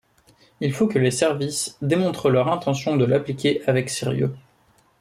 Il 0.61 0.73
faut 0.73 0.87
que 0.87 0.97
les 0.97 1.11
services 1.11 1.77
démontrent 1.83 2.31
leur 2.31 2.47
intention 2.47 2.95
de 2.97 3.05
l'appliquer 3.05 3.61
avec 3.67 3.91
sérieux. 3.91 4.33